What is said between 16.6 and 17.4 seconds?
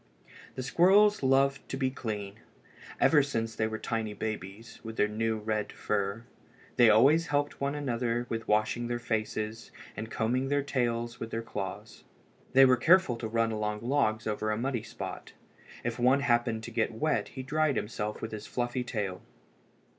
to get wet